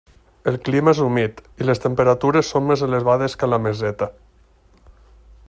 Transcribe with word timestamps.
El 0.51 0.55
clima 0.69 0.93
és 0.95 1.01
humit, 1.07 1.43
i 1.63 1.67
les 1.71 1.83
temperatures 1.83 2.49
són 2.55 2.67
més 2.71 2.85
elevades 2.89 3.37
que 3.43 3.49
a 3.51 3.53
la 3.53 3.61
Meseta. 3.67 4.13